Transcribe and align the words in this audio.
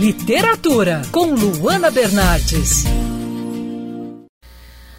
Literatura, 0.00 1.02
com 1.12 1.34
Luana 1.34 1.90
Bernardes. 1.90 2.84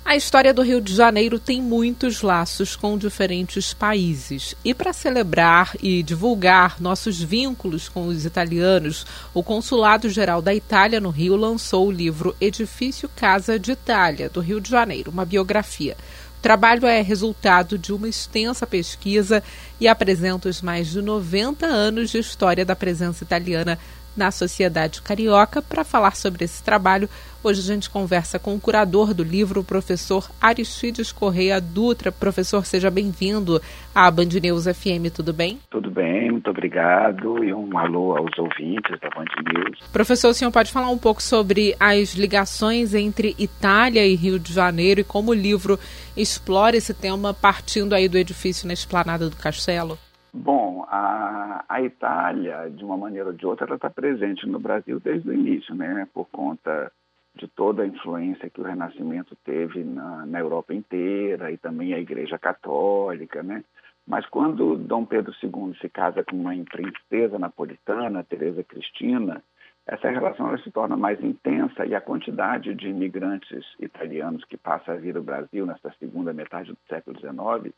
A 0.05 0.16
história 0.16 0.54
do 0.54 0.62
Rio 0.62 0.79
de 0.79 0.93
Janeiro 0.93 1.39
tem 1.39 1.59
muitos 1.59 2.21
laços 2.21 2.75
com 2.75 3.00
diferentes 3.00 3.74
países. 3.74 4.56
E 4.64 4.75
para 4.75 4.93
celebrar 4.93 5.72
e 5.82 6.03
divulgar 6.03 6.79
nossos 6.79 7.19
vínculos 7.19 7.90
com 7.90 8.05
os 8.05 8.25
italianos, 8.25 9.04
o 9.34 9.41
Consulado 9.41 10.07
Geral 10.07 10.39
da 10.39 10.54
Itália 10.54 11.00
no 11.02 11.10
Rio 11.10 11.36
lançou 11.36 11.88
o 11.88 11.92
livro 11.92 12.36
Edifício 12.40 13.10
Casa 13.16 13.58
de 13.58 13.72
Itália, 13.72 14.30
do 14.30 14.40
Rio 14.40 14.62
de 14.62 14.70
Janeiro, 14.70 15.10
uma 15.10 15.26
biografia. 15.26 15.98
O 16.38 16.42
trabalho 16.42 16.86
é 16.86 17.02
resultado 17.02 17.76
de 17.76 17.92
uma 17.92 18.08
extensa 18.08 18.68
pesquisa 18.68 19.42
e 19.80 19.88
apresenta 19.88 20.50
os 20.50 20.62
mais 20.62 20.90
de 20.90 21.02
90 21.02 21.66
anos 21.66 22.12
de 22.12 22.20
história 22.20 22.64
da 22.64 22.76
presença 22.76 23.24
italiana 23.24 23.80
na 24.16 24.32
sociedade 24.32 25.02
carioca. 25.02 25.62
Para 25.62 25.84
falar 25.84 26.16
sobre 26.16 26.45
esse 26.45 26.63
trabalho, 26.63 27.09
hoje 27.44 27.59
a 27.62 27.73
gente 27.73 27.90
conversa 27.90 28.38
com 28.38 28.55
o 28.55 28.59
curador 28.59 29.13
do 29.13 29.23
livro, 29.23 29.62
o 29.62 29.63
professor 29.63 30.30
Aristides 30.40 31.12
Correia 31.12 31.59
Dutra. 31.59 32.12
Professor, 32.12 32.66
seja 32.66 32.89
bem-vindo 32.89 33.62
à 33.94 34.09
Band 34.12 34.30
News 34.41 34.66
FM, 34.66 35.13
tudo 35.13 35.34
bem? 35.34 35.59
Tudo 35.70 35.89
bem, 35.89 36.31
muito 36.31 36.50
obrigado 36.50 37.44
e 37.44 37.53
um 37.53 37.77
alô 37.77 38.17
aos 38.17 38.38
ouvintes 38.38 39.00
da 39.00 39.09
Band 39.09 39.26
News. 39.53 39.80
Professor, 39.91 40.30
o 40.30 40.34
senhor 40.34 40.52
pode 40.52 40.72
falar 40.72 40.89
um 40.89 40.98
pouco 40.98 41.22
sobre 41.22 41.75
as 41.80 42.14
ligações 42.14 42.94
entre 42.94 43.36
Itália 43.38 44.05
e 44.05 44.16
Rio 44.16 44.39
de 44.39 44.53
Janeiro 44.53 45.02
e 45.02 45.03
como 45.03 45.31
o 45.31 45.36
livro 45.36 45.80
explora 46.16 46.75
esse 46.75 46.94
tema 46.94 47.34
partindo 47.34 47.94
aí 47.94 48.08
do 48.08 48.17
edifício 48.17 48.67
na 48.67 48.73
esplanada 48.73 49.30
do 49.30 49.36
Castelo? 49.36 49.98
Bom, 50.34 50.85
a, 50.88 51.66
a 51.67 51.81
Itália, 51.81 52.70
de 52.70 52.85
uma 52.85 52.95
maneira 52.95 53.30
ou 53.30 53.35
de 53.35 53.45
outra, 53.45 53.66
ela 53.66 53.76
está 53.76 53.89
presente 53.89 54.48
no 54.48 54.59
Brasil 54.59 54.99
desde 54.99 55.30
o 55.30 55.34
início, 55.34 55.76
né? 55.76 56.08
Por 56.13 56.26
conta 56.30 56.91
de 57.35 57.48
toda 57.48 57.84
a 57.84 57.88
influência 57.88 58.50
que 58.50 58.61
o 58.61 58.64
Renascimento 58.64 59.36
teve 59.44 59.83
na, 59.83 60.25
na 60.25 60.39
Europa 60.39 60.73
inteira 60.73 61.52
e 61.52 61.58
também 61.58 61.94
a 61.94 62.00
Igreja 62.00 62.38
Católica, 62.39 63.44
né? 63.44 63.64
Mas 64.08 64.25
quando 64.28 64.78
Dom 64.78 65.06
Pedro 65.06 65.33
II 65.44 65.78
se 65.80 65.89
casa 65.89 66.23
com 66.23 66.36
uma 66.36 66.53
princesa 66.63 67.38
napolitana, 67.38 68.23
Teresa 68.23 68.63
Cristina, 68.63 69.44
essa 69.86 70.09
relação 70.09 70.58
se 70.59 70.72
torna 70.72 70.95
mais 70.95 71.22
intensa 71.22 71.86
e 71.86 71.94
a 71.94 72.02
quantidade 72.02 72.73
de 72.73 72.88
imigrantes 72.88 73.66
italianos 73.80 74.45
que 74.45 74.58
passa 74.58 74.94
a 74.94 74.95
vir 74.95 75.17
ao 75.17 75.23
Brasil 75.23 75.66
nessa 75.66 75.94
segunda 76.00 76.34
metade 76.34 76.72
do 76.72 76.78
século 76.88 77.19
XIX 77.19 77.73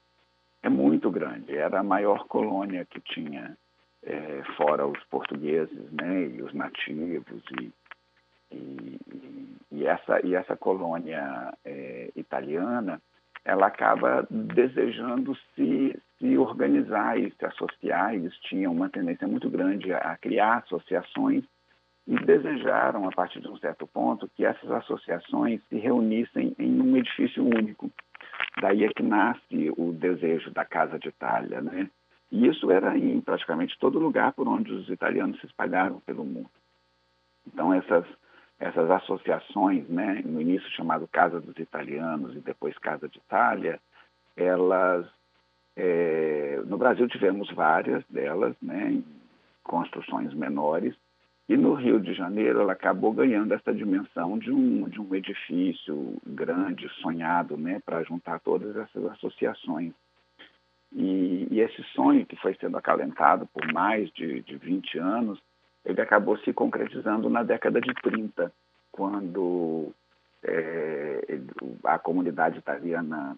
é 0.64 0.70
muito 0.70 1.12
grande. 1.12 1.56
Era 1.56 1.82
a 1.82 1.84
maior 1.84 2.26
colônia 2.28 2.86
que 2.86 3.00
tinha, 3.02 3.56
é, 4.02 4.42
fora 4.56 4.88
os 4.88 5.04
portugueses 5.06 5.92
né, 5.92 6.28
e 6.28 6.42
os 6.42 6.54
nativos. 6.54 7.44
E, 7.60 7.72
e, 8.52 9.00
e 9.72 9.86
essa, 9.86 10.26
e 10.26 10.34
essa 10.34 10.56
colônia 10.56 11.54
é, 11.66 12.12
italiana, 12.16 13.02
ela 13.44 13.68
acaba 13.68 14.26
desejando 14.30 15.36
se, 15.54 16.00
se 16.18 16.38
organizar 16.38 17.20
e 17.20 17.30
se 17.32 17.46
associar. 17.46 18.16
Eles 18.16 18.34
tinham 18.40 18.72
uma 18.72 18.90
tendência 18.90 19.28
muito 19.28 19.50
grande 19.50 19.94
a 19.94 20.16
criar 20.18 20.60
associações 20.60 21.44
e 22.08 22.16
desejaram, 22.16 23.08
a 23.08 23.12
partir 23.12 23.42
de 23.42 23.50
um 23.50 23.58
certo 23.58 23.88
ponto, 23.88 24.30
que 24.36 24.46
essas 24.46 24.70
associações 24.72 25.62
se 25.70 25.78
reunissem 25.78 26.56
em 26.58 26.82
um 26.82 26.96
edifício 26.98 27.44
único. 27.44 27.90
Daí 28.62 28.84
é 28.84 28.90
que 28.90 29.04
nasce 29.04 29.74
o 29.78 29.92
desejo 29.92 30.52
da 30.52 30.64
Casa 30.66 31.00
de 31.00 31.10
Itália, 31.10 31.62
né? 31.62 31.90
E 32.32 32.48
isso 32.48 32.72
era 32.72 32.98
em 32.98 33.22
praticamente 33.22 33.78
todo 33.80 34.00
lugar 34.00 34.34
por 34.34 34.48
onde 34.48 34.72
os 34.72 34.90
italianos 34.90 35.40
se 35.40 35.46
espalharam 35.46 36.00
pelo 36.00 36.24
mundo. 36.24 36.50
Então 37.48 37.74
essas 37.74 38.06
essas 38.60 38.90
associações, 38.90 39.88
né, 39.90 40.22
no 40.24 40.40
início 40.40 40.70
chamado 40.72 41.08
Casa 41.08 41.42
dos 41.42 41.58
Italianos 41.58 42.34
e 42.34 42.40
depois 42.40 42.78
Casa 42.78 43.10
de 43.10 43.18
Itália, 43.18 43.78
elas 44.38 45.06
é, 45.76 46.62
no 46.66 46.78
Brasil 46.78 47.08
tivemos 47.08 47.52
várias 47.52 48.04
delas, 48.10 48.56
né, 48.62 49.02
construções 49.64 50.34
menores, 50.34 50.96
e 51.48 51.58
no 51.58 51.74
Rio 51.74 52.00
de 52.00 52.14
Janeiro 52.14 52.62
ela 52.62 52.74
acabou 52.74 53.12
ganhando 53.12 53.54
essa 53.54 53.74
dimensão 53.74 54.38
de 54.38 54.52
um, 54.52 54.88
de 54.88 55.00
um 55.00 55.14
edifício 55.14 56.18
grande, 56.26 56.88
sonhado, 57.02 57.58
né, 57.58 57.82
para 57.86 58.04
juntar 58.04 58.40
todas 58.40 58.76
essas 58.76 59.06
associações. 59.12 59.94
E, 60.92 61.48
e, 61.50 61.60
esse 61.60 61.82
sonho 61.96 62.26
que 62.26 62.36
foi 62.36 62.56
sendo 62.56 62.78
acalentado 62.78 63.48
por 63.48 63.66
mais 63.74 64.10
de, 64.12 64.42
de 64.44 64.56
20 64.58 65.00
anos, 65.00 65.40
ele 65.84 66.00
acabou 66.00 66.38
se 66.38 66.54
concretizando 66.54 67.30
na 67.30 67.44
década 67.44 67.82
de 67.82 67.94
30, 67.96 68.54
quando 68.92 69.92
é, 70.44 71.40
a 71.84 71.98
comunidade 71.98 72.60
italiana 72.60 73.36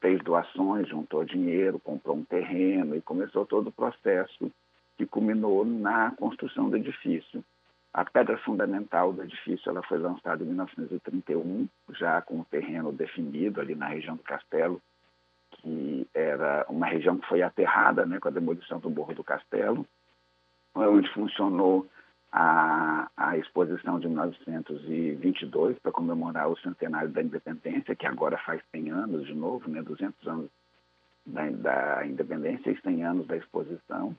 fez 0.00 0.22
doações, 0.22 0.88
juntou 0.88 1.24
dinheiro, 1.24 1.78
comprou 1.80 2.16
um 2.16 2.24
terreno 2.24 2.94
e 2.94 3.00
começou 3.00 3.44
todo 3.44 3.68
o 3.68 3.72
processo 3.72 4.50
que 4.96 5.06
culminou 5.06 5.64
na 5.64 6.10
construção 6.12 6.68
do 6.68 6.76
edifício. 6.76 7.44
A 7.92 8.04
pedra 8.04 8.38
fundamental 8.38 9.12
do 9.12 9.22
edifício 9.22 9.68
ela 9.68 9.82
foi 9.82 9.98
lançada 9.98 10.42
em 10.42 10.46
1931, 10.46 11.68
já 11.90 12.22
com 12.22 12.40
o 12.40 12.44
terreno 12.44 12.90
definido 12.90 13.60
ali 13.60 13.74
na 13.74 13.86
região 13.86 14.16
do 14.16 14.22
Castelo, 14.22 14.80
que 15.50 16.08
era 16.14 16.64
uma 16.68 16.86
região 16.86 17.18
que 17.18 17.28
foi 17.28 17.42
aterrada 17.42 18.06
né, 18.06 18.18
com 18.18 18.28
a 18.28 18.32
demolição 18.32 18.78
do 18.78 18.90
Morro 18.90 19.14
do 19.14 19.22
Castelo, 19.22 19.86
onde 20.74 21.12
funcionou 21.12 21.86
a, 22.32 23.10
a 23.14 23.36
exposição 23.36 24.00
de 24.00 24.08
1922 24.08 25.78
para 25.78 25.92
comemorar 25.92 26.48
o 26.48 26.56
centenário 26.58 27.10
da 27.10 27.22
independência, 27.22 27.94
que 27.94 28.06
agora 28.06 28.38
faz 28.38 28.62
100 28.70 28.90
anos 28.90 29.26
de 29.26 29.34
novo, 29.34 29.68
né, 29.68 29.82
200 29.82 30.26
anos 30.26 30.50
da, 31.26 31.50
da 31.50 32.06
independência 32.06 32.70
e 32.70 32.80
100 32.80 33.04
anos 33.04 33.26
da 33.26 33.36
exposição. 33.36 34.16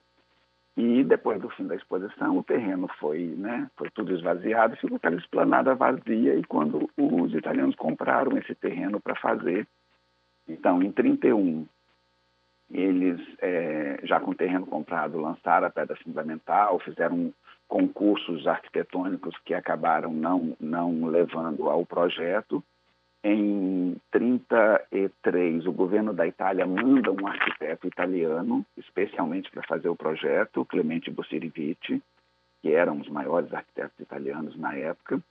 E 0.75 1.03
depois 1.03 1.39
do 1.39 1.50
fim 1.50 1.67
da 1.67 1.75
exposição, 1.75 2.38
o 2.38 2.44
terreno 2.44 2.88
foi, 3.00 3.25
né, 3.38 3.69
foi 3.78 3.91
tudo 3.91 4.11
esvaziado, 4.13 4.75
ficou 4.78 4.97
aquela 4.97 5.16
esplanada 5.16 5.75
vazia. 5.75 6.35
E 6.35 6.44
quando 6.44 6.89
os 6.97 7.34
italianos 7.34 7.75
compraram 7.75 8.38
esse 8.38 8.56
terreno 8.56 9.00
para 9.00 9.16
fazer, 9.16 9.67
então, 10.47 10.81
em 10.81 10.91
31, 10.91 11.67
eles, 12.72 13.22
é, 13.39 14.00
já 14.03 14.19
com 14.19 14.31
o 14.31 14.35
terreno 14.35 14.66
comprado, 14.66 15.19
lançaram 15.19 15.67
a 15.67 15.69
pedra 15.69 15.95
fundamental, 15.97 16.79
fizeram 16.79 17.31
concursos 17.67 18.45
arquitetônicos 18.47 19.35
que 19.45 19.53
acabaram 19.53 20.11
não, 20.11 20.55
não 20.59 21.05
levando 21.05 21.69
ao 21.69 21.85
projeto. 21.85 22.63
Em 23.23 23.95
33, 24.11 25.66
o 25.66 25.72
governo 25.72 26.13
da 26.13 26.28
Itália 26.28 26.66
manda 26.66 27.09
um 27.09 27.25
arquiteto 27.25 27.88
italiano, 27.88 28.66
especialmente 28.75 29.50
para 29.50 29.63
fazer 29.63 29.88
o 29.88 29.95
projeto, 29.95 30.66
Clemente 30.66 31.09
Bussirivici, 31.09 32.01
que 32.61 32.72
era 32.73 32.91
um 32.91 33.00
dos 33.00 33.07
maiores 33.07 33.53
arquitetos 33.53 33.97
italianos 33.97 34.57
na 34.57 34.75
época. 34.75 35.22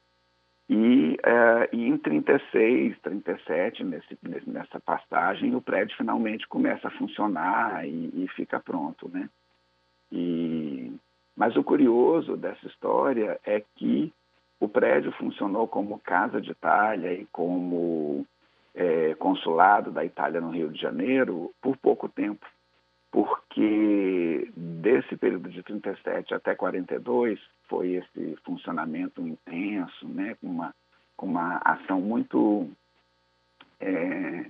E, 0.70 1.18
uh, 1.18 1.68
e 1.70 1.86
em 1.86 1.98
36, 1.98 2.98
37, 3.00 3.84
nesse, 3.84 4.18
nessa 4.46 4.80
passagem, 4.80 5.54
o 5.54 5.60
prédio 5.60 5.94
finalmente 5.96 6.48
começa 6.48 6.88
a 6.88 6.92
funcionar 6.92 7.86
e, 7.86 8.24
e 8.24 8.28
fica 8.28 8.58
pronto, 8.58 9.10
né? 9.12 9.28
E, 10.10 10.92
mas 11.36 11.56
o 11.56 11.64
curioso 11.64 12.38
dessa 12.38 12.66
história 12.66 13.38
é 13.44 13.62
que 13.76 14.12
o 14.62 14.68
prédio 14.68 15.10
funcionou 15.12 15.66
como 15.66 15.98
Casa 15.98 16.40
de 16.40 16.52
Itália 16.52 17.12
e 17.12 17.26
como 17.32 18.24
é, 18.72 19.12
consulado 19.16 19.90
da 19.90 20.04
Itália 20.04 20.40
no 20.40 20.50
Rio 20.50 20.70
de 20.70 20.80
Janeiro 20.80 21.50
por 21.60 21.76
pouco 21.76 22.08
tempo, 22.08 22.46
porque 23.10 24.48
desse 24.56 25.16
período 25.16 25.50
de 25.50 25.64
37 25.64 26.32
até 26.32 26.54
42 26.54 27.40
foi 27.68 27.94
esse 27.94 28.36
funcionamento 28.44 29.20
intenso, 29.20 30.06
né, 30.06 30.36
com 30.40 30.46
uma, 30.46 30.72
com 31.16 31.26
uma 31.26 31.60
ação 31.64 32.00
muito 32.00 32.70
é, 33.80 34.46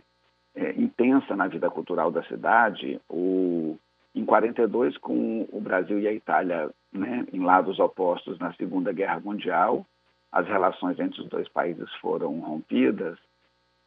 é, 0.54 0.72
intensa 0.72 1.34
na 1.34 1.46
vida 1.46 1.70
cultural 1.70 2.10
da 2.10 2.22
cidade. 2.24 3.00
O, 3.08 3.78
em 4.14 4.26
42, 4.26 4.98
com 4.98 5.48
o 5.50 5.58
Brasil 5.58 5.98
e 5.98 6.06
a 6.06 6.12
Itália 6.12 6.70
né, 6.92 7.24
em 7.32 7.40
lados 7.40 7.78
opostos 7.78 8.38
na 8.38 8.52
Segunda 8.52 8.92
Guerra 8.92 9.18
Mundial, 9.18 9.86
as 10.32 10.46
relações 10.46 10.98
entre 10.98 11.20
os 11.20 11.28
dois 11.28 11.46
países 11.48 11.92
foram 12.00 12.40
rompidas 12.40 13.18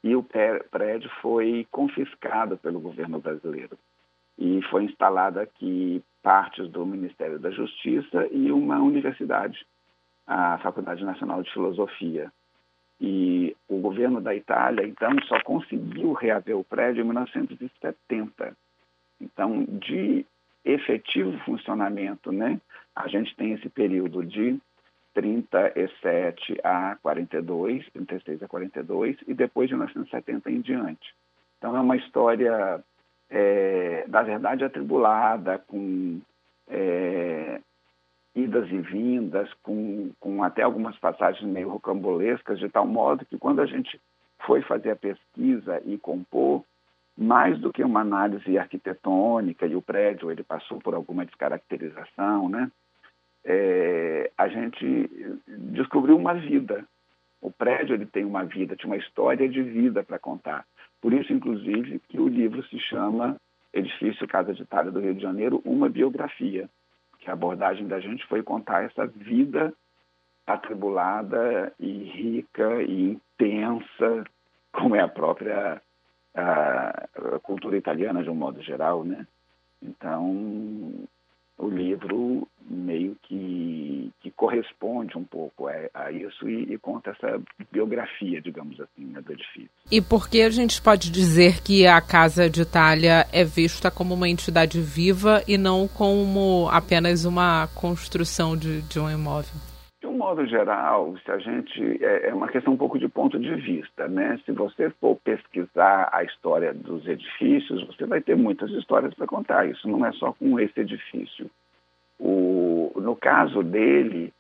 e 0.03 0.15
o 0.15 0.23
prédio 0.23 1.09
foi 1.19 1.67
confiscado 1.71 2.55
pelo 2.57 2.79
governo 2.79 3.19
brasileiro. 3.19 3.75
E 4.37 4.61
foi 4.69 4.83
instalada 4.83 5.41
aqui 5.41 6.03
partes 6.21 6.69
do 6.69 6.85
Ministério 6.85 7.39
da 7.39 7.49
Justiça 7.49 8.27
e 8.31 8.51
uma 8.51 8.77
universidade, 8.77 9.65
a 10.27 10.59
Faculdade 10.59 11.03
Nacional 11.03 11.41
de 11.41 11.51
Filosofia. 11.51 12.31
E 13.01 13.55
o 13.67 13.79
governo 13.79 14.21
da 14.21 14.35
Itália, 14.35 14.85
então, 14.85 15.09
só 15.27 15.41
conseguiu 15.41 16.13
reaver 16.13 16.55
o 16.55 16.63
prédio 16.63 17.01
em 17.01 17.05
1970. 17.05 18.55
Então, 19.19 19.65
de 19.65 20.23
efetivo 20.63 21.37
funcionamento, 21.39 22.31
né, 22.31 22.59
a 22.95 23.07
gente 23.07 23.35
tem 23.35 23.53
esse 23.53 23.69
período 23.69 24.23
de 24.23 24.59
37 25.15 26.59
a 26.61 26.97
42, 27.01 27.89
36 27.91 28.43
a 28.43 28.47
42, 28.47 29.17
e 29.25 29.33
depois 29.33 29.69
de 29.69 29.75
1970 29.75 30.51
em 30.51 30.61
diante. 30.61 31.15
Então 31.57 31.75
é 31.75 31.79
uma 31.79 31.95
história, 31.95 32.83
é, 33.29 34.05
da 34.07 34.21
verdade, 34.21 34.65
atribulada, 34.65 35.57
com 35.57 36.19
é, 36.67 37.61
idas 38.35 38.69
e 38.69 38.77
vindas, 38.77 39.51
com, 39.63 40.11
com 40.19 40.43
até 40.43 40.63
algumas 40.63 40.97
passagens 40.97 41.49
meio 41.49 41.69
rocambolescas, 41.69 42.59
de 42.59 42.67
tal 42.67 42.85
modo 42.85 43.25
que 43.25 43.37
quando 43.37 43.61
a 43.61 43.65
gente 43.65 43.99
foi 44.45 44.61
fazer 44.61 44.91
a 44.91 44.95
pesquisa 44.97 45.81
e 45.85 45.97
compor, 45.97 46.61
mais 47.17 47.57
do 47.57 47.71
que 47.71 47.81
uma 47.81 48.01
análise 48.01 48.57
arquitetônica, 48.57 49.65
e 49.65 49.75
o 49.77 49.81
prédio 49.81 50.29
ele 50.29 50.43
passou 50.43 50.79
por 50.79 50.93
alguma 50.93 51.25
descaracterização, 51.25 52.49
né? 52.49 52.69
É, 53.45 54.31
a 54.37 54.47
gente 54.47 55.09
descobriu 55.47 56.17
uma 56.17 56.33
vida. 56.33 56.83
O 57.39 57.51
prédio 57.51 57.93
ele 57.93 58.07
tem 58.07 58.25
uma 58.25 58.43
vida, 58.43 58.75
tinha 58.75 58.91
uma 58.91 58.97
história 58.97 59.47
de 59.47 59.61
vida 59.61 60.03
para 60.03 60.17
contar. 60.17 60.65
Por 60.99 61.13
isso, 61.13 61.31
inclusive, 61.31 61.99
que 62.09 62.19
o 62.19 62.27
livro 62.27 62.63
se 62.65 62.79
chama 62.79 63.37
Edifício 63.71 64.27
Casa 64.27 64.53
de 64.53 64.63
Itália 64.63 64.91
do 64.91 64.99
Rio 64.99 65.13
de 65.13 65.21
Janeiro, 65.21 65.61
uma 65.63 65.87
biografia. 65.87 66.67
Que 67.19 67.29
a 67.29 67.33
abordagem 67.33 67.87
da 67.87 67.99
gente 67.99 68.25
foi 68.25 68.41
contar 68.41 68.83
essa 68.83 69.05
vida 69.05 69.71
atribulada 70.47 71.71
e 71.79 71.91
rica 71.91 72.81
e 72.83 73.11
intensa, 73.11 74.23
como 74.71 74.95
é 74.95 75.01
a 75.01 75.07
própria 75.07 75.81
a, 76.35 77.07
a 77.35 77.39
cultura 77.39 77.77
italiana 77.77 78.23
de 78.23 78.29
um 78.29 78.35
modo 78.35 78.61
geral, 78.61 79.03
né? 79.03 79.25
Então, 79.81 81.07
o 81.57 81.67
livro 81.67 82.44
meio 82.75 83.15
que, 83.23 84.11
que 84.21 84.31
corresponde 84.31 85.17
um 85.17 85.23
pouco 85.23 85.67
a, 85.67 85.73
a 85.93 86.11
isso 86.11 86.47
e, 86.47 86.73
e, 86.73 86.77
conta 86.77 87.11
essa 87.11 87.41
biografia, 87.71 88.41
digamos 88.41 88.79
assim, 88.79 89.05
né, 89.05 89.21
do 89.21 89.33
edifício. 89.33 89.69
E 89.91 90.01
por 90.01 90.29
que 90.29 90.41
a 90.41 90.49
gente 90.49 90.81
pode 90.81 91.11
dizer 91.11 91.61
que 91.63 91.87
a 91.87 92.01
Casa 92.01 92.49
de 92.49 92.61
Itália 92.61 93.25
é 93.31 93.43
vista 93.43 93.89
como 93.89 94.13
uma 94.13 94.29
entidade 94.29 94.81
viva 94.81 95.41
e 95.47 95.57
não 95.57 95.87
como 95.87 96.69
apenas 96.71 97.25
uma 97.25 97.67
construção 97.75 98.57
de, 98.57 98.81
de 98.81 98.99
um 98.99 99.09
imóvel? 99.09 99.75
modo 100.25 100.45
geral, 100.47 101.15
se 101.23 101.31
a 101.31 101.37
gente 101.37 102.03
é, 102.03 102.29
é, 102.29 102.33
uma 102.33 102.47
questão 102.47 102.73
um 102.73 102.77
pouco 102.77 102.97
de 102.97 103.07
ponto 103.07 103.37
de 103.37 103.53
vista, 103.55 104.07
né? 104.07 104.39
Se 104.43 104.51
você 104.51 104.89
for 105.01 105.15
pesquisar 105.17 106.09
a 106.11 106.23
história 106.23 106.73
dos 106.73 107.07
edifícios, 107.07 107.85
você 107.85 108.05
vai 108.05 108.21
ter 108.21 108.35
muitas 108.35 108.71
histórias 108.71 109.13
para 109.13 109.27
contar. 109.27 109.69
Isso 109.69 109.87
não 109.87 110.03
é 110.05 110.11
só 110.13 110.33
com 110.33 110.59
esse 110.59 110.79
edifício. 110.79 111.49
O, 112.19 112.91
no 112.95 113.15
caso 113.15 113.61
dele, 113.63 114.33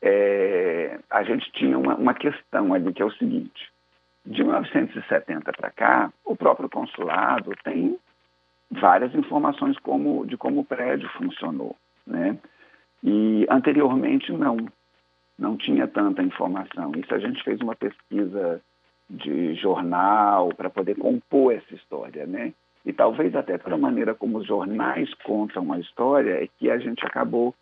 é, 0.00 0.98
a 1.10 1.22
gente 1.22 1.50
tinha 1.52 1.78
uma, 1.78 1.94
uma 1.94 2.14
questão 2.14 2.72
ali 2.72 2.92
que 2.92 3.02
é 3.02 3.04
o 3.04 3.12
seguinte: 3.12 3.70
de 4.24 4.42
1970 4.42 5.52
para 5.52 5.70
cá, 5.70 6.12
o 6.24 6.36
próprio 6.36 6.68
consulado 6.68 7.52
tem 7.64 7.98
várias 8.70 9.14
informações 9.14 9.78
como, 9.78 10.26
de 10.26 10.36
como 10.36 10.60
o 10.60 10.64
prédio 10.64 11.08
funcionou, 11.10 11.76
né? 12.06 12.38
E 13.02 13.46
anteriormente 13.48 14.32
não 14.32 14.56
não 15.38 15.56
tinha 15.56 15.86
tanta 15.86 16.20
informação. 16.20 16.90
Isso 16.96 17.14
a 17.14 17.18
gente 17.18 17.42
fez 17.44 17.60
uma 17.60 17.76
pesquisa 17.76 18.60
de 19.08 19.54
jornal 19.54 20.52
para 20.54 20.68
poder 20.68 20.96
compor 20.96 21.54
essa 21.54 21.74
história, 21.74 22.26
né? 22.26 22.52
E 22.88 22.92
talvez 22.94 23.36
até 23.36 23.58
pela 23.58 23.76
maneira 23.76 24.14
como 24.14 24.38
os 24.38 24.46
jornais 24.46 25.12
contam 25.22 25.70
a 25.74 25.78
história 25.78 26.42
é 26.42 26.48
que 26.58 26.70
a 26.70 26.78
gente 26.78 27.04
acabou 27.04 27.54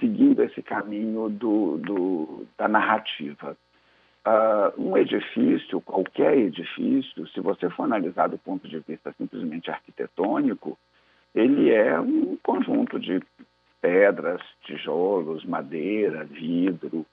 seguindo 0.00 0.42
esse 0.42 0.60
caminho 0.60 1.28
do, 1.28 1.78
do 1.78 2.44
da 2.58 2.66
narrativa. 2.66 3.56
Uh, 4.26 4.82
um 4.82 4.96
edifício, 4.96 5.80
qualquer 5.82 6.36
edifício, 6.36 7.28
se 7.28 7.40
você 7.40 7.70
for 7.70 7.84
analisar 7.84 8.28
do 8.28 8.38
ponto 8.38 8.66
de 8.66 8.80
vista 8.80 9.14
simplesmente 9.16 9.70
arquitetônico, 9.70 10.76
ele 11.32 11.70
é 11.70 12.00
um 12.00 12.36
conjunto 12.42 12.98
de 12.98 13.22
pedras, 13.80 14.42
tijolos, 14.62 15.44
madeira, 15.44 16.24
vidro, 16.24 17.06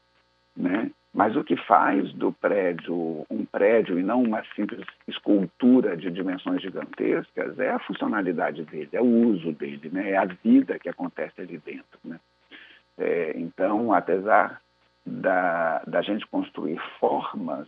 né? 0.55 0.91
Mas 1.11 1.35
o 1.35 1.43
que 1.43 1.57
faz 1.57 2.13
do 2.13 2.31
prédio 2.31 3.25
um 3.29 3.43
prédio 3.43 3.99
e 3.99 4.03
não 4.03 4.21
uma 4.21 4.43
simples 4.55 4.85
escultura 5.07 5.97
de 5.97 6.11
dimensões 6.11 6.61
gigantescas 6.61 7.57
é 7.59 7.71
a 7.71 7.79
funcionalidade 7.79 8.63
dele, 8.65 8.89
é 8.93 9.01
o 9.01 9.27
uso 9.27 9.51
dele, 9.53 9.89
né? 9.91 10.11
é 10.11 10.17
a 10.17 10.25
vida 10.25 10.77
que 10.77 10.87
acontece 10.87 11.41
ali 11.41 11.57
dentro. 11.57 11.99
Né? 12.03 12.19
É, 12.97 13.33
então, 13.35 13.91
apesar 13.91 14.61
da, 15.03 15.81
da 15.87 16.01
gente 16.03 16.27
construir 16.27 16.79
formas, 16.99 17.67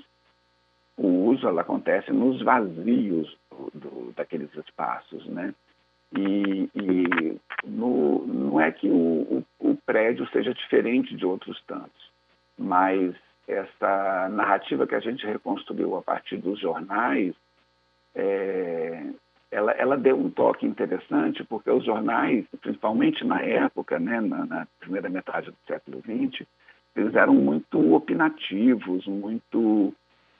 o 0.95 1.07
uso 1.07 1.47
ela 1.47 1.61
acontece 1.61 2.11
nos 2.11 2.43
vazios 2.43 3.35
do, 3.49 3.71
do, 3.73 4.13
daqueles 4.15 4.53
espaços. 4.55 5.25
Né? 5.25 5.55
E, 6.15 6.69
e 6.75 7.39
no, 7.65 8.23
não 8.27 8.61
é 8.61 8.71
que 8.71 8.87
o, 8.87 9.43
o, 9.59 9.71
o 9.71 9.77
prédio 9.83 10.27
seja 10.29 10.53
diferente 10.53 11.15
de 11.15 11.25
outros 11.25 11.59
tantos 11.65 12.11
mas 12.61 13.15
essa 13.47 14.29
narrativa 14.29 14.87
que 14.87 14.95
a 14.95 14.99
gente 14.99 15.25
reconstruiu 15.25 15.97
a 15.97 16.01
partir 16.01 16.37
dos 16.37 16.59
jornais, 16.59 17.33
é, 18.15 19.03
ela, 19.51 19.71
ela, 19.73 19.97
deu 19.97 20.17
um 20.17 20.29
toque 20.29 20.65
interessante, 20.65 21.43
porque 21.43 21.69
os 21.69 21.83
jornais, 21.83 22.45
principalmente 22.61 23.25
na 23.25 23.41
época, 23.41 23.99
né, 23.99 24.21
na, 24.21 24.45
na 24.45 24.67
primeira 24.79 25.09
metade 25.09 25.51
do 25.51 25.57
século 25.67 26.01
XX, 26.01 26.45
eles 26.95 27.15
eram 27.15 27.33
muito 27.33 27.93
opinativos, 27.93 29.05
muito 29.07 29.93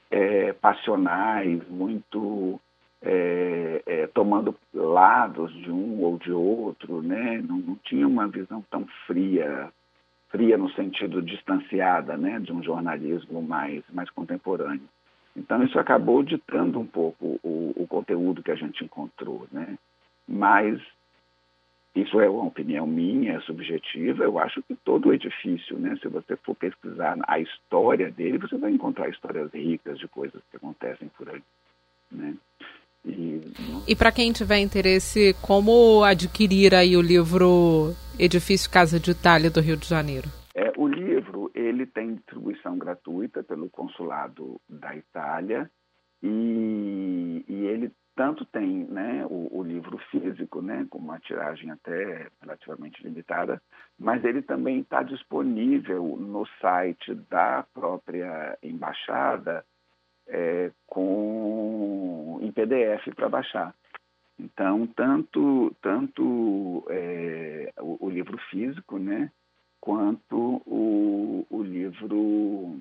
é, 0.10 0.54
passionais, 0.54 1.62
muito 1.70 2.60
é, 3.02 3.82
é, 3.86 4.08
tomando 4.08 4.56
lados 4.74 5.52
de 5.54 5.72
um 5.72 6.02
ou 6.02 6.18
de 6.18 6.32
outro, 6.32 7.02
né? 7.02 7.42
não, 7.48 7.58
não 7.58 7.76
tinha 7.84 8.08
uma 8.08 8.28
visão 8.28 8.64
tão 8.70 8.86
fria 9.08 9.72
fria 10.32 10.58
no 10.58 10.72
sentido 10.72 11.22
distanciada, 11.22 12.18
né, 12.18 12.40
de 12.40 12.52
um 12.52 12.64
jornalismo 12.64 13.42
mais, 13.42 13.84
mais 13.92 14.10
contemporâneo. 14.10 14.88
Então 15.36 15.64
isso 15.64 15.78
acabou 15.78 16.24
ditando 16.24 16.80
um 16.80 16.86
pouco 16.86 17.40
o, 17.44 17.74
o 17.76 17.88
conteúdo 17.88 18.42
que 18.42 18.52
a 18.52 18.56
gente 18.56 18.84
encontrou, 18.84 19.48
né? 19.52 19.78
Mas 20.28 20.80
isso 21.96 22.20
é 22.22 22.30
uma 22.30 22.46
opinião 22.46 22.88
minha, 22.88 23.34
é 23.34 23.42
subjetiva. 23.42 24.24
Eu 24.24 24.40
acho 24.40 24.62
que 24.64 24.76
todo 24.76 25.14
edifício, 25.14 25.78
né, 25.78 25.98
se 26.02 26.08
você 26.08 26.36
for 26.38 26.56
pesquisar 26.56 27.18
a 27.28 27.40
história 27.40 28.10
dele, 28.10 28.38
você 28.38 28.58
vai 28.58 28.72
encontrar 28.72 29.10
histórias 29.10 29.52
ricas 29.54 30.00
de 30.00 30.08
coisas 30.08 30.42
que 30.50 30.58
acontecem 30.58 31.10
por 31.18 31.30
aí, 31.30 31.42
né? 32.12 32.34
E, 33.04 33.42
e 33.88 33.96
para 33.96 34.12
quem 34.12 34.32
tiver 34.32 34.60
interesse, 34.60 35.36
como 35.42 36.04
adquirir 36.04 36.76
aí 36.76 36.96
o 36.96 37.02
livro 37.02 37.96
Edifício 38.20 38.70
Casa 38.70 39.00
de 39.00 39.12
Itália 39.12 39.50
do 39.50 39.62
Rio 39.62 39.78
de 39.78 39.88
Janeiro? 39.88 40.30
É, 40.56 40.72
o 40.78 40.88
livro 40.88 41.52
ele 41.54 41.86
tem 41.86 42.16
distribuição 42.16 42.78
gratuita 42.78 43.44
pelo 43.44 43.70
consulado 43.70 44.60
da 44.70 44.96
Itália 44.96 45.70
e, 46.22 47.44
e 47.48 47.66
ele 47.66 47.92
tanto 48.16 48.46
tem 48.46 48.86
né, 48.86 49.26
o, 49.30 49.60
o, 49.60 49.64
livro 49.64 49.98
físico, 50.12 50.62
né, 50.62 50.86
com 50.90 51.00
uma 51.00 51.20
tiragem 51.20 51.72
até 51.72 52.28
relativamente 52.42 53.02
limitada, 53.02 53.62
mas 53.98 54.24
ele 54.24 54.42
também 54.42 54.80
está 54.80 55.02
disponível 55.02 56.18
no 56.20 56.46
site 56.60 57.16
da 57.30 57.66
própria 57.74 58.58
embaixada 58.62 59.66
é, 60.28 60.72
com 60.86 62.40
em 62.42 62.52
PDF 62.52 63.16
para 63.16 63.30
baixar. 63.30 63.74
Então, 64.40 64.88
tanto, 64.88 65.76
tanto 65.82 66.86
é, 66.90 67.72
o, 67.80 68.08
o, 68.08 68.10
livro 68.10 68.38
físico, 68.50 68.98
né, 68.98 69.32
quanto 69.80 70.62
o, 70.66 71.46
o 71.50 71.62
livro 71.62 72.76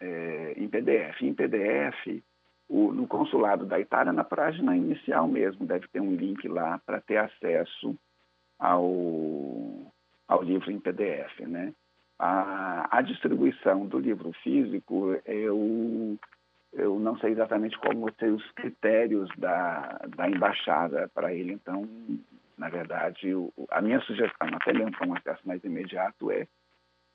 é, 0.00 0.54
em 0.56 0.68
PDF. 0.68 1.22
Em 1.22 1.34
PDF, 1.34 2.22
o, 2.68 2.92
no 2.92 3.06
consulado 3.06 3.64
da 3.64 3.78
Itália, 3.78 4.12
na 4.12 4.24
página 4.24 4.76
inicial 4.76 5.28
mesmo, 5.28 5.66
deve 5.66 5.86
ter 5.88 6.00
um 6.00 6.14
link 6.14 6.46
lá 6.48 6.80
para 6.84 7.00
ter 7.00 7.18
acesso 7.18 7.96
ao, 8.58 9.92
ao 10.26 10.42
livro 10.42 10.70
em 10.70 10.80
PDF. 10.80 11.40
Né? 11.40 11.72
A, 12.18 12.98
a 12.98 13.02
distribuição 13.02 13.86
do 13.86 13.98
livro 13.98 14.32
físico, 14.42 15.20
eu 15.26 16.18
eu 16.74 16.98
não 16.98 17.16
sei 17.18 17.32
exatamente 17.32 17.78
como 17.78 18.12
ser 18.18 18.30
os 18.30 18.50
critérios 18.52 19.30
da, 19.36 20.00
da 20.16 20.28
embaixada 20.28 21.08
para 21.14 21.32
ele. 21.32 21.52
Então, 21.52 21.88
na 22.58 22.68
verdade, 22.68 23.34
o, 23.34 23.52
a 23.70 23.80
minha 23.80 24.00
sugestão, 24.00 24.48
até 24.52 24.72
mesmo 24.72 24.92
para 24.92 25.06
um 25.06 25.14
acesso 25.14 25.40
mais 25.46 25.62
imediato, 25.64 26.30
é 26.30 26.46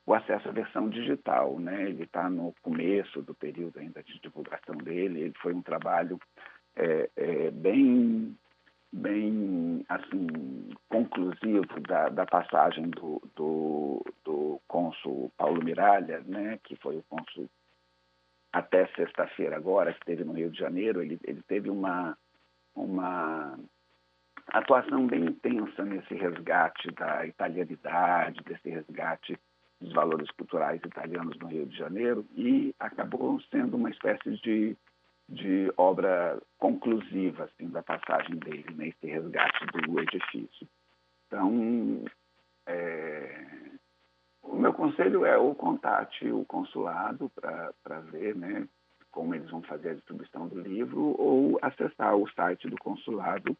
o 0.05 0.13
acesso 0.13 0.49
à 0.49 0.51
versão 0.51 0.89
digital. 0.89 1.59
Né? 1.59 1.83
Ele 1.83 2.03
está 2.03 2.29
no 2.29 2.53
começo 2.61 3.21
do 3.21 3.33
período 3.33 3.79
ainda 3.79 4.01
de 4.01 4.19
divulgação 4.19 4.75
dele. 4.77 5.21
Ele 5.21 5.33
foi 5.41 5.53
um 5.53 5.61
trabalho 5.61 6.19
é, 6.75 7.09
é, 7.15 7.51
bem 7.51 8.35
bem 8.91 9.85
assim 9.87 10.69
conclusivo 10.89 11.79
da, 11.87 12.09
da 12.09 12.25
passagem 12.25 12.89
do, 12.89 13.21
do, 13.35 14.03
do 14.25 14.59
cônsul 14.67 15.31
Paulo 15.37 15.63
Miralha, 15.63 16.23
né, 16.25 16.59
que 16.63 16.75
foi 16.77 16.97
o 16.97 17.03
cônsul 17.07 17.47
até 18.51 18.87
sexta-feira 18.95 19.55
agora, 19.55 19.93
que 19.93 19.99
esteve 19.99 20.23
no 20.23 20.33
Rio 20.33 20.49
de 20.49 20.59
Janeiro, 20.59 21.01
ele, 21.01 21.19
ele 21.23 21.41
teve 21.43 21.69
uma, 21.69 22.17
uma 22.75 23.57
atuação 24.47 25.05
bem 25.07 25.25
intensa 25.25 25.85
nesse 25.85 26.13
resgate 26.15 26.91
da 26.91 27.25
italianidade, 27.25 28.43
desse 28.43 28.69
resgate 28.69 29.37
dos 29.79 29.93
valores 29.93 30.29
culturais 30.31 30.81
italianos 30.83 31.37
no 31.39 31.47
Rio 31.47 31.65
de 31.65 31.77
Janeiro 31.77 32.25
e 32.35 32.73
acabou 32.79 33.39
sendo 33.51 33.77
uma 33.77 33.89
espécie 33.89 34.31
de 34.41 34.75
de 35.29 35.71
obra 35.77 36.41
conclusiva 36.57 37.43
assim, 37.43 37.69
da 37.69 37.83
passagem 37.83 38.35
dele 38.37 38.65
nesse 38.75 39.05
resgate 39.05 39.65
do 39.67 39.99
edifício. 39.99 40.67
Então, 41.27 42.03
é, 42.65 43.38
o 44.59 44.61
meu 44.61 44.73
conselho 44.73 45.25
é 45.25 45.37
ou 45.37 45.55
contate 45.55 46.29
o 46.29 46.43
consulado 46.43 47.31
para 47.33 47.99
ver 48.11 48.35
né, 48.35 48.67
como 49.09 49.33
eles 49.33 49.49
vão 49.49 49.61
fazer 49.61 49.91
a 49.91 49.93
distribuição 49.93 50.49
do 50.49 50.59
livro 50.59 51.15
ou 51.17 51.57
acessar 51.61 52.13
o 52.17 52.29
site 52.31 52.67
do 52.67 52.75
consulado 52.77 53.55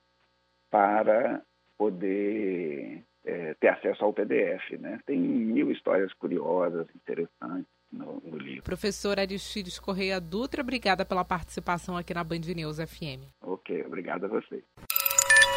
para 0.69 1.41
poder 1.77 3.01
é, 3.23 3.53
ter 3.53 3.69
acesso 3.69 4.03
ao 4.03 4.11
PDF. 4.11 4.71
Né? 4.77 4.99
Tem 5.05 5.17
mil 5.17 5.71
histórias 5.71 6.11
curiosas, 6.15 6.85
interessantes 6.93 7.71
no, 7.89 8.19
no 8.19 8.37
livro. 8.37 8.63
Professor 8.63 9.17
Aristides 9.17 9.79
Correia 9.79 10.19
Dutra, 10.19 10.61
obrigada 10.61 11.05
pela 11.05 11.23
participação 11.23 11.95
aqui 11.95 12.13
na 12.13 12.25
Band 12.25 12.41
News 12.53 12.75
FM. 12.77 13.23
Ok, 13.41 13.85
obrigado 13.85 14.25
a 14.25 14.27
você. 14.27 14.61